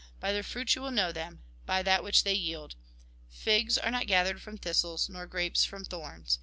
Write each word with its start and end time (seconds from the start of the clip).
By 0.19 0.33
their 0.33 0.41
fruits 0.41 0.75
will 0.75 0.85
you 0.89 0.95
know 0.95 1.11
them; 1.11 1.43
by 1.67 1.83
that 1.83 2.03
which 2.03 2.23
they 2.23 2.33
yield. 2.33 2.73
Figs 3.29 3.77
are 3.77 3.91
not 3.91 4.07
gathered 4.07 4.41
from 4.41 4.57
thistles, 4.57 5.07
nor 5.09 5.27
grapes 5.27 5.63
from 5.63 5.85
thorns. 5.85 6.39